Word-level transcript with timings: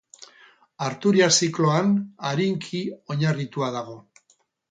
Arturiar 0.85 1.27
Zikloan 1.41 1.91
arinki 2.31 2.83
oinarritua 3.17 3.71
dago. 3.79 3.99